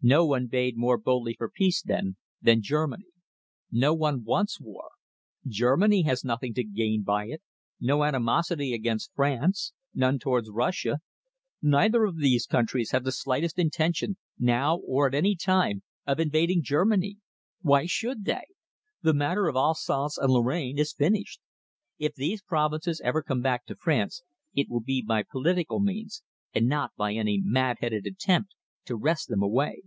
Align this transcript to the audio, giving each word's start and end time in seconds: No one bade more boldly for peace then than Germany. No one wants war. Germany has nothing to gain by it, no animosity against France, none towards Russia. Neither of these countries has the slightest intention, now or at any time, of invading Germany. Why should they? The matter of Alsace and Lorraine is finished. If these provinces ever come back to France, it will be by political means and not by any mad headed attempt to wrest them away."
No 0.00 0.24
one 0.24 0.46
bade 0.46 0.76
more 0.76 0.96
boldly 0.96 1.34
for 1.34 1.50
peace 1.50 1.82
then 1.82 2.18
than 2.40 2.62
Germany. 2.62 3.06
No 3.72 3.92
one 3.94 4.22
wants 4.22 4.60
war. 4.60 4.90
Germany 5.44 6.02
has 6.02 6.22
nothing 6.24 6.54
to 6.54 6.62
gain 6.62 7.02
by 7.02 7.26
it, 7.26 7.42
no 7.80 8.04
animosity 8.04 8.72
against 8.72 9.12
France, 9.16 9.72
none 9.92 10.20
towards 10.20 10.50
Russia. 10.50 11.00
Neither 11.60 12.04
of 12.04 12.18
these 12.18 12.46
countries 12.46 12.92
has 12.92 13.02
the 13.02 13.10
slightest 13.10 13.58
intention, 13.58 14.16
now 14.38 14.76
or 14.86 15.08
at 15.08 15.16
any 15.16 15.34
time, 15.34 15.82
of 16.06 16.20
invading 16.20 16.62
Germany. 16.62 17.16
Why 17.62 17.86
should 17.86 18.24
they? 18.24 18.44
The 19.02 19.14
matter 19.14 19.48
of 19.48 19.56
Alsace 19.56 20.16
and 20.16 20.32
Lorraine 20.32 20.78
is 20.78 20.92
finished. 20.92 21.40
If 21.98 22.14
these 22.14 22.40
provinces 22.40 23.00
ever 23.02 23.20
come 23.20 23.42
back 23.42 23.66
to 23.66 23.74
France, 23.74 24.22
it 24.54 24.68
will 24.70 24.78
be 24.80 25.02
by 25.02 25.24
political 25.24 25.80
means 25.80 26.22
and 26.54 26.68
not 26.68 26.92
by 26.96 27.14
any 27.14 27.40
mad 27.42 27.78
headed 27.80 28.06
attempt 28.06 28.54
to 28.84 28.96
wrest 28.96 29.28
them 29.28 29.42
away." 29.42 29.82